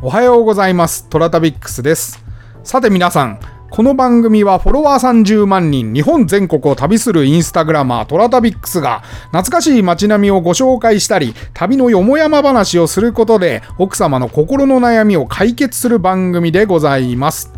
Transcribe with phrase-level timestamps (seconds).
[0.00, 1.08] おはようございます。
[1.08, 2.24] トラタビックスです。
[2.62, 9.00] さて皆さん、この番組はフォロワー30万人、日本全国を旅するインスタグラマートラタビックスが
[9.32, 17.52] 懐かしい街並みをご紹介したり、旅のよもやま話をすることで奥様の心の悩みを解決する番組でございます。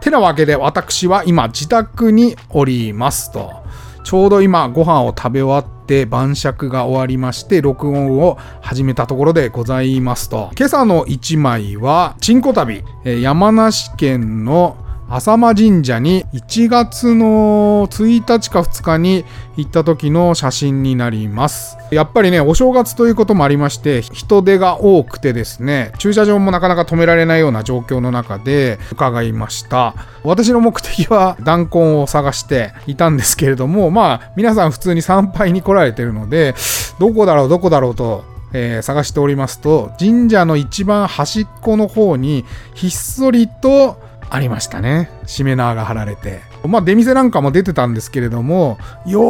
[0.00, 3.63] てなわけで私は今自宅におりますと。
[4.04, 10.50] ちょうど今ご飯を食べ終わって晩酌が終わりまして録音を始めたところでございますと。
[10.58, 14.76] 今朝の一枚は、チンコ旅、山梨県の
[15.08, 19.24] 浅間神社に1月の1日か2日に
[19.56, 21.76] 行った時の写真になります。
[21.90, 29.94] やっぱりね、お正月ということもありまして、人手が多くてですね、駐車場もなかなか止められないような状況の中で伺いました。
[30.24, 36.54] 私の目的は弾痕を探していたんですけれども、まあ、皆さん普通に参拝に来られてるので、
[36.98, 42.44] どこだろう、どこだろうと、えー探しておりますと、神社の一番端っこの方に、
[42.74, 45.10] ひっそりとありましたね。
[45.26, 46.40] しめ縄が張られて。
[46.66, 49.20] まあ出店なんかも出てたんですけれども、よ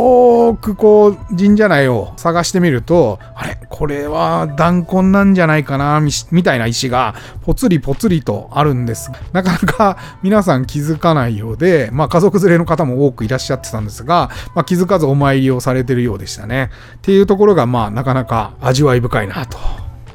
[0.55, 9.11] ーくこう神社内を探してみると、あれこれは弾痕なんじゃないかなみたいな石がぽつりぽつりとあるんです。
[9.33, 16.71] なかなか皆さん気づかないようで、まあ家族連れの方も多くいらっしゃってたんですが、まあ気づかずお参りをされてるようでしたね。
[16.97, 19.59] っていうところがまあなかなか味わい深いなと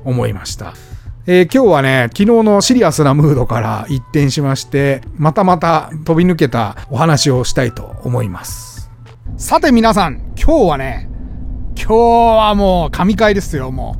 [0.04, 0.74] 思いました。
[1.32, 8.90] えー今日はね、昨日のシリアスなムードから一転しまして、またまた飛び抜けたお話をしたいと思います。
[9.38, 11.08] さて皆さん、今日はね、
[11.76, 13.96] 今日はもう神回ですよ、も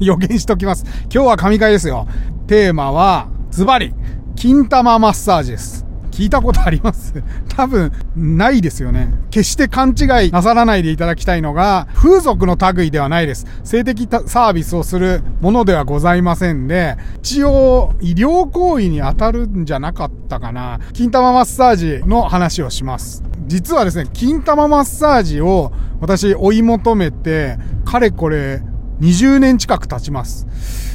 [0.00, 0.02] う。
[0.04, 0.84] 予言しときます。
[1.04, 2.08] 今日は神回ですよ。
[2.48, 3.94] テーマは、ズバリ、
[4.34, 5.86] 金玉マッサージです。
[6.20, 7.14] 聞いたことあります
[7.56, 9.08] 多分、ないですよね。
[9.30, 13.46] 決して勘違いなさらないでいただきたいのが、風俗の類ではないです。
[13.64, 20.78] 性的サービスをするものではございませんで、一応、医療行為に当たるんじゃなかったかな。
[20.92, 23.22] 金玉マッサージの話をします。
[23.46, 28.62] 実はですね、金玉マッサージを私追い求めて、かれこれ
[29.00, 30.46] 20年近く経ちます。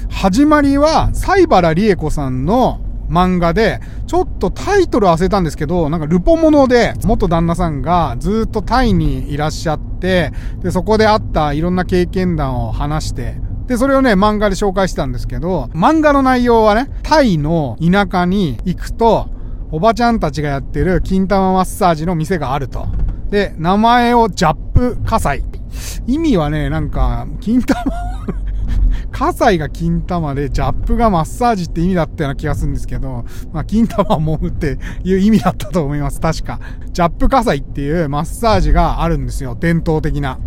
[0.08, 19.28] 始まりは、西原理恵子さんの漫画で、ちょっとタイトル忘れたんですけど、なんかルポモノで、元旦那さんがずっとタイにいらっしゃって、で、そこであったいろんな経験談を話して、で、それをね、漫画で紹介してたんですけど、漫画の内容はね、タイの田舎に行くと、
[19.72, 22.86] おばちゃんたちがやってる金玉マッサージの店があると。
[23.30, 25.44] で、名前をジャップ火災。
[26.08, 27.82] 意味はね、なんか、金玉、
[29.12, 36.20] 火災が金玉で、ジャップがマッサージって意味だったような気がするんですけど、まあ、金玉を揉むっていう意味だったと思います。
[36.20, 36.60] 確か。
[36.92, 39.56] ジャップ火災っていうマッサージがあるんですよ。
[39.60, 40.40] 伝統的な。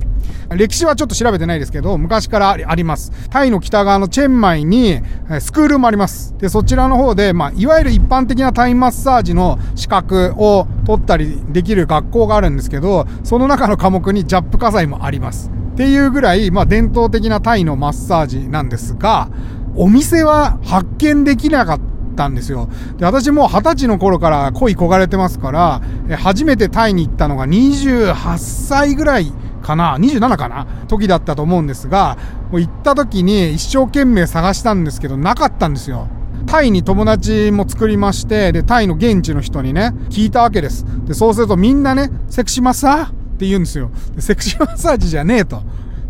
[0.57, 3.13] 歴史はちょっと調べてないですけど、昔からあります。
[3.31, 5.01] タイの北側のチェンマイに、
[5.41, 6.35] スクールもあります。
[6.39, 15.51] で、そちらの方で、まあ、いわゆる一般的なタイマッサージの資格を取ったりできる学校があるんですけど、その中の科目にジャップ火災もあります。
[15.79, 19.31] っていうぐらい、まあ、伝統的なタイのマッサージなんですが、
[19.77, 21.81] お店は発見できなかっ
[22.17, 22.69] たんですよ。
[22.97, 25.81] で、私も二十歳の頃から恋焦がれてますから、
[26.17, 32.19] 初めてタイに行ったのが28歳ぐらいかな ?27 かな時だったと思うんですが、
[32.51, 36.09] もう行った時に一生懸命探したんですけど、なかったんですよ。
[36.47, 40.85] タイに友達も作りまして、で、タイの現地の人にね、聞いたわけです。
[41.05, 43.91] で、そうするとみんなね、セクシマッサーって言うんですよ。
[44.19, 45.63] セクシー マッサージじゃねえと。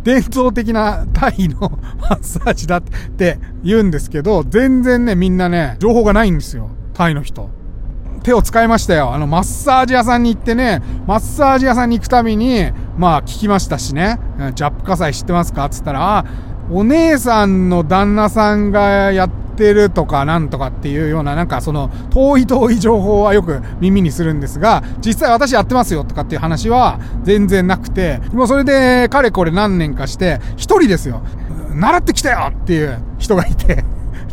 [0.03, 6.71] 伝統的な タイの マッサージだって言うんですけど、全然ね、みんなね、情報がないんですよ。
[6.94, 7.50] タイの人。
[8.22, 9.12] 手を使いましたよ。
[9.15, 14.19] あの、マッサージ屋さんに行ってね、マッサージ屋さんに行くたびに、まあ、聞きましたしね、
[14.55, 15.66] ジャップ火災知ってますか？
[15.66, 16.25] っつったら、
[16.71, 31.22] お姉さんの旦那さんがやっててるとかなんとかっていうような、なんかその、遠い遠い情報はよく耳にするんですが、実際私やってますよとかっていう話は全然なくて、もうそれで、かれこれ何年かして、一人ですよ。
[31.75, 33.84] 習ってきたよっていう人がいて、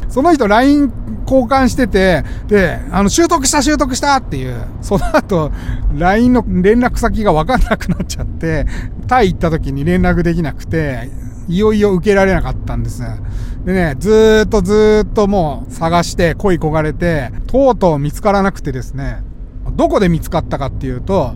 [0.09, 0.93] その人 LINE
[1.25, 5.51] 交換してて、で、あの、習得した習得したっていう、その後、
[5.97, 8.65] LINE の連絡先がわかんなくなっちゃって、
[9.07, 11.09] タイ行った時に連絡できなくて、
[11.47, 13.03] いよいよ受けられなかったんです。
[13.65, 19.23] でね、ずーっとずーっともう探して恋焦がれて、とうとう見つからなくてですね、
[19.73, 21.33] どこで見つかったかっていうと、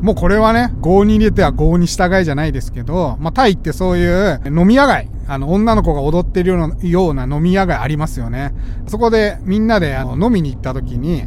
[0.00, 8.52] もうこれはね、合に入れては合に従いじゃないですけど、まあ、タイってそういう飲み屋街、あの、女の子が踊ってるようなような飲み屋街ありますよね。
[8.86, 11.24] そこでみんなであの飲みに行った時に、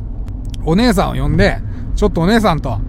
[0.66, 1.60] お姉さんを呼んで、
[1.96, 2.80] ちょっとお姉さんと。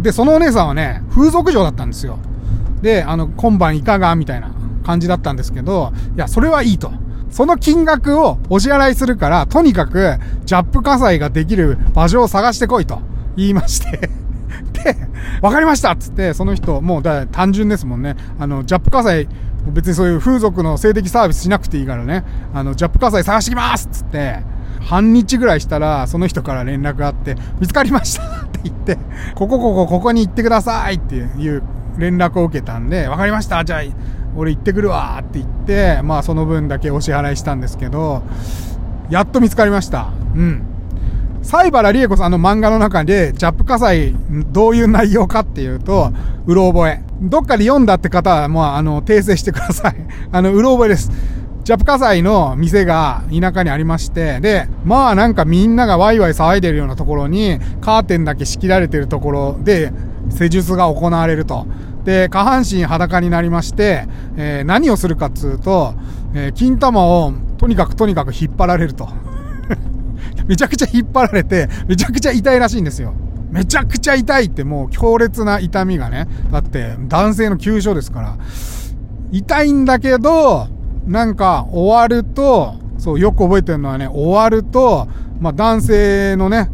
[0.00, 2.18] で、そのお姉さんはね、風俗嬢だったんですよ。
[2.80, 4.14] で、あの、今晩いかが？
[4.14, 4.52] みたいな
[4.84, 6.92] 感じだったんですけど、いや、それはいいと。
[7.30, 13.00] その金額をお支払いするから、とにかく、ジャップ火災ができる場所を探してこいと
[13.36, 14.10] 言いまして
[14.84, 14.96] で、
[15.42, 18.16] わかりましたっつって、その人、もうだ単純ですもんね。
[18.38, 19.28] あの、ジャップ火災、
[19.72, 24.42] 別にそういう風俗の性的サービスしなくていいからね、あの、ジャップ火災探してきますっつって、
[24.80, 28.96] 半日ぐらいしたら、その人から連絡があって、見つかりましたって言って、
[29.34, 31.62] ここここここに行ってくださいっていう
[31.98, 33.82] 連絡を受けたんで、わかりましたじゃあ、
[34.36, 38.22] 俺行ってくるわって言って、まあその分だけお支払いしたんですけど、
[39.10, 40.10] やっと見つかりました。
[40.34, 40.62] うん。
[41.42, 44.14] 西原理恵子さんの漫画の中で、ジャップ火災、
[44.52, 46.12] どういう内容かっていうと、
[46.46, 47.02] うろ覚え。
[47.22, 49.96] どっかで読んだって方は、もう、あの、訂正してください。
[50.30, 51.10] あの、うろ覚えです。
[51.64, 59.92] ジャップ火災の店が田舎にありまして、で、まあなんかみんながワイワイ騒いでるようなところに、カーテンだけ仕切られてるところで、
[60.30, 61.66] 施術が行われると。
[62.08, 64.06] で、下半身裸になりまして、
[64.38, 65.92] えー、何をするかっつうと、
[66.34, 69.10] えー、金玉をとにかくとにかく引っ張られると。
[70.48, 73.12] めちゃくちゃ引っ張られて、めちゃくちゃ痛いらしいんですよ。
[73.50, 76.26] めちゃくちゃ痛いってもう強烈な痛みがね。
[76.50, 78.36] だって男性の急所ですから。
[79.30, 80.68] 痛いんだけど、
[81.06, 85.08] なんか終わると、そう、よく覚えてるのはね、終わると、
[85.40, 86.70] まあ男性のね、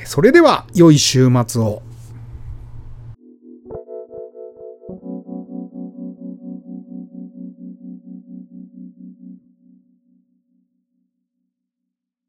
[0.07, 1.83] それでは良い週末を。